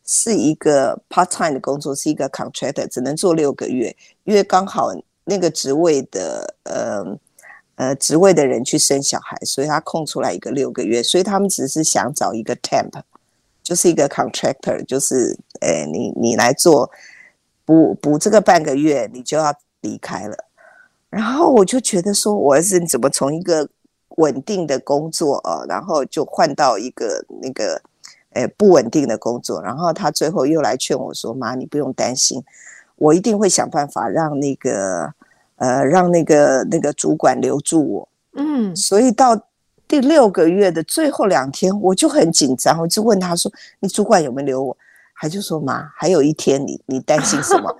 [0.06, 4.90] 是一个 part time 的工作，是一个 contractor，只能做六个月，因为刚好
[5.24, 7.02] 那个职位的呃
[7.76, 12.92] 呃职位的人去生小孩，所以他空出来一个六个月，所以他们只是想找一个 temp，
[13.62, 16.90] 就是一个 contractor，就是诶你你来做
[17.64, 20.36] 补补这个半个月，你就要离开了。
[21.08, 23.66] 然后我就觉得说，我儿子你怎么从一个
[24.16, 27.80] 稳定的工作啊，然后就换到一个那个。
[28.34, 32.42] 诶，不稳定的工作，然后他最后又来劝我说：“妈，你不用担心，
[32.96, 35.12] 我一定会想办法让那个，
[35.56, 39.40] 呃，让那个那个主管留住我。”嗯，所以到
[39.86, 44.76] 第六个月的最后两天，我就很紧张，我就问他说：“你主管有没有留我？”
[45.16, 47.74] 他就说：“妈，还有一天，你你担心什么？”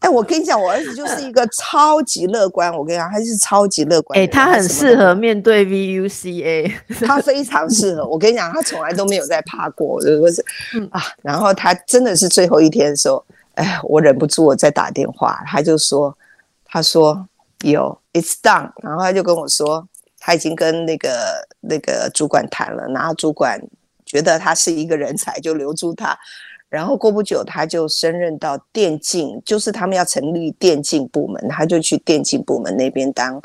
[0.00, 2.72] 哎，我跟你讲，我儿子就是一个超级乐观。
[2.74, 4.18] 我跟你讲，他是超级乐观。
[4.18, 6.72] 哎，他很适合面对 VUCA，
[7.06, 8.04] 他非常适合。
[8.06, 10.44] 我跟你讲，他从来都没有在怕过，就是
[10.90, 11.00] 啊。
[11.22, 13.22] 然后他真的是最后一天的时候，
[13.54, 16.16] 哎，我忍不住我在打电话，他就说
[16.64, 17.28] ：“他说
[17.60, 19.86] 有，it's done。”然后他就跟我说，
[20.18, 23.60] 他已经跟那个那个主管谈了，然后主管
[24.06, 26.18] 觉得他是一个人才，就留住他。
[26.70, 33.42] 然后过不久，他就升任到电竞，就是他们要成立电竞部门，他就去电竞部门那边当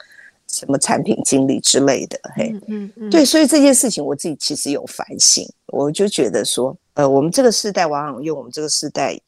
[0.47, 2.19] 什么产品经理之类的。
[2.35, 9.19] 嘿，嗯嗯，对，所以这件事情我自己其实有反省，我就觉得说，呃，我们这个时代往往用我们这个时代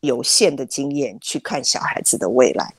[0.00, 2.72] 有限的经验去看小孩子的未来，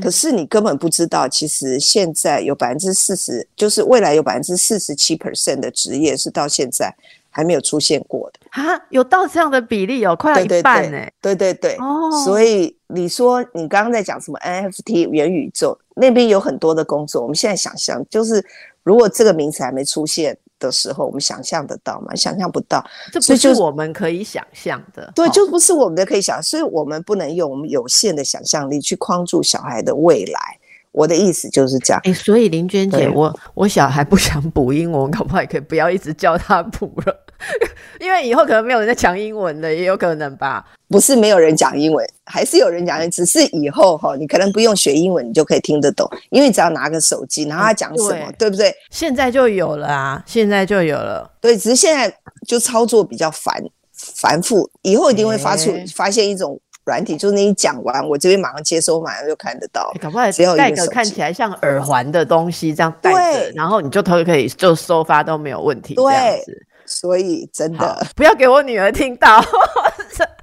[0.00, 6.94] 可是你根本不知道，其实现在有百分之四十，就是未来有百分之四十七 percent 的职业是到现在。
[7.34, 10.98] 还没有出现过的啊，有到这样的比例哦，快要一半呢。
[11.20, 18.44] 对对对，哦，所以你说你刚刚在讲什么 NFT 元宇宙那边有很多的工作，我们现在想象就是，
[18.82, 22.14] 如果这个名词还没出现的时候，我们想象得到吗？
[22.14, 25.10] 想象不到，这不是我们可以想象的。
[25.14, 30.58] 对，就不是我们的可以想，所以我们不能用我们有限的想象力去框住小孩的未来。
[30.92, 32.00] 我的意思就是这样。
[32.04, 37.16] 哎，所以林娟姐，我我小孩不想补英文，可不可以不要一直教他补了？
[37.98, 40.64] 因为以后可能没有人在讲英文的，也有可能吧。
[40.88, 48.72] 不是没有人讲英文，还是有人讲，只是以后哈，你可能不用学英文，你就可以听得懂，因为只要拿个手机，然后他讲什么，对不对？
[48.90, 51.28] 现在就有了啊，现在就有了。
[51.40, 52.14] 对，只是现在
[52.46, 53.60] 就操作比较繁
[53.94, 56.60] 繁复，以后一定会发出发现一种。
[56.84, 59.92] 软体就是你讲完，我这边马上接收，马上就看得到。
[60.00, 65.94] 搞不好只要戴个看起来像耳环的东西，这样戴着，然后你就都可以就收发都没有问题。
[65.94, 66.44] 对，
[66.92, 69.42] 所以真的不要给我女儿听到。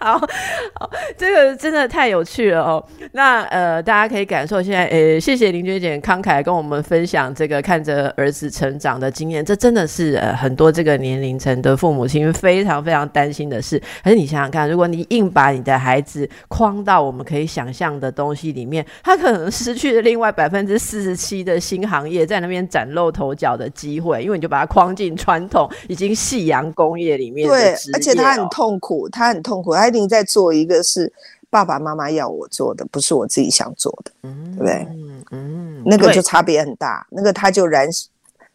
[0.02, 0.18] 好，
[0.76, 2.84] 好，这个真的太有趣了哦。
[3.12, 13.78] 那呃，大家可以感受现在，呃，谢谢林娟姐慷慨跟我们分享这个看着儿子成长的经验，这真的是呃很多这个年龄层的父母亲非常非常担心的事。
[14.02, 27.48] 可是你想想看，如果你硬把你的孩子框到我们可以想象的东西里面，他可能失去了另外百分之四十七的新行业在那边崭露头角的机会，因为你就把它框进传统已经夕阳工业里面。
[27.48, 29.88] 对，而且他很痛苦，他很痛苦，他。
[29.88, 31.12] 一定在做一个是
[31.50, 34.88] 爸爸妈妈要我做的，不是我自己想做的，嗯对不对？
[35.32, 37.88] 嗯，那个就差别很大，那个他就燃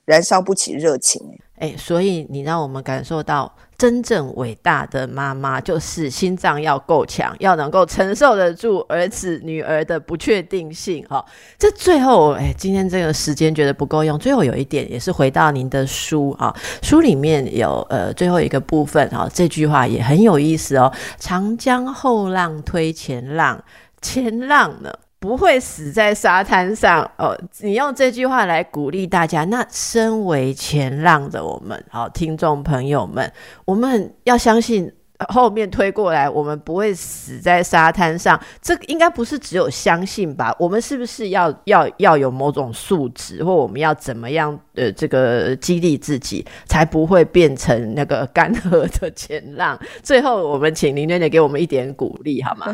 [0.04, 1.20] 燃烧不起热情。
[1.58, 3.52] 哎，所以你让我们感受到。
[3.76, 11.04] 真正伟大的妈妈，就是心脏要够强，要能够承受得住儿子、女儿的不确定性。
[11.08, 11.24] 哈，
[11.58, 14.18] 这最后，哎，今天这个时间觉得不够用。
[14.18, 20.92] 最后有一点，也是回到您的书啊，书里面有呃最后一个部分哈，这句话也很有意思哦。
[21.18, 23.62] 长江后浪推前浪，
[24.00, 24.92] 前浪呢？
[25.24, 27.34] 不会死在沙滩上哦！
[27.60, 29.42] 你用这句话来鼓励大家。
[29.46, 33.32] 那身为前浪的我们，好听众朋友们，
[33.64, 34.92] 我们要相信。
[35.28, 38.38] 后面推过来，我们不会死在沙滩上。
[38.60, 40.54] 这应该不是只有相信吧？
[40.58, 49.78] 我们是不是要要要有某种素质，或我们要怎么样的这个激励自己，才不会变成那个干涸的前浪？
[50.02, 52.66] 最后，我们请林娟姐给我们一点鼓励，好吗？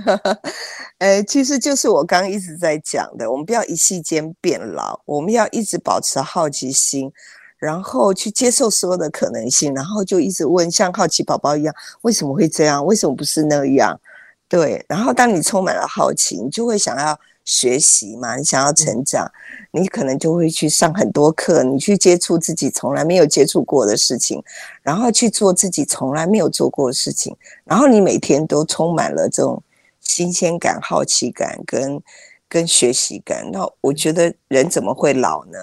[0.99, 7.13] 呃，其实就是我刚一直在讲的，我们不要一夕间变老，我们要一直保持好奇心。
[7.61, 12.85] 然后去接受所有的可能性，然后就一直问，像好奇宝宝一样，为什么会这样？
[12.85, 14.01] 为什么不是那样？
[14.49, 14.83] 对。
[14.89, 19.31] 然后当你充满了好奇，你就会想要学习嘛，你想要成长，
[19.73, 24.43] 你可能就会去上很多课，你去接触自己从来没有接触过的事情，
[24.83, 29.63] 然后去做自己从来没有做过的事情，然后你每天都充满了这种
[30.01, 32.03] 新鲜感、好奇感跟。
[32.51, 35.59] 跟学习感，那我觉得人怎么会老呢？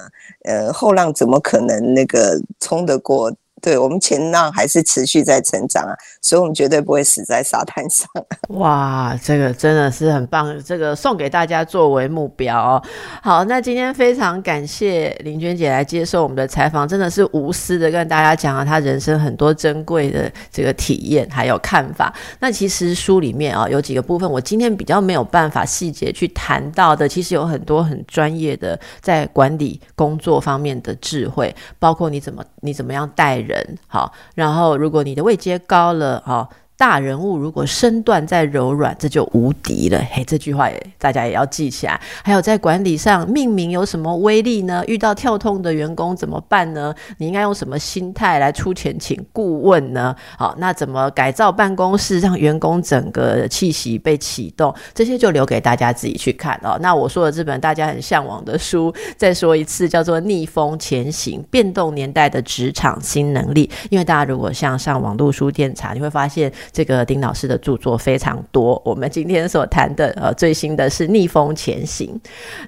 [0.45, 3.31] 呃，后浪怎么可能那个冲得过？
[3.61, 8.07] 对我们前浪还是持续在成长啊，所以我们绝对不会死在沙滩上。
[8.49, 12.83] 哇，这个真的是很棒，这个送给大家作为目标哦。
[13.23, 22.13] 好，那今天非常感谢林娟姐来接受我们的采访，真的是无私的跟大家讲了她人生很多珍贵的这个体验还有看法。
[22.39, 33.46] 那其实书里面啊有几个部分，我今天比较没有办法细节去谈到的，其实有很多很专业的在管理工作方面的智慧，包括你怎么你怎么样带。
[33.47, 36.49] 人好，然后如果你的位阶高了，哈。
[36.77, 39.99] 大人物如果身段再柔软，这就无敌了。
[40.11, 41.99] 嘿，这句话也大家也要记起来。
[42.23, 44.83] 还有在管理上，命名有什么威力呢？
[44.85, 46.93] 遇到跳痛的员工怎么办呢？
[47.17, 50.15] 你应该用什么心态来出钱请顾问呢？
[50.37, 54.71] 好，那怎么改造办公室，让员工整个气息被启动？
[54.93, 56.77] 这些就留给大家自己去看哦。
[56.79, 63.67] 那我说的这本大家很向往的书，再说一次，叫做《逆风前行：变动年代的职场新能力》。
[63.89, 66.53] 因为大家如果像上网络书店查，你会发现。
[66.71, 72.19] 这个丁老师的著作非常多，我们今天所谈的呃最新的是逆风前行。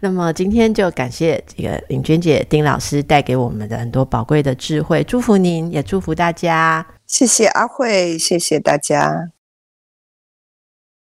[0.01, 6.85] 那么今天就感谢这个林娟姐、丁老师带给我们的很多宝贵的智慧，祝福您，也祝福大家。
[7.07, 9.31] 谢谢阿慧，谢谢大家。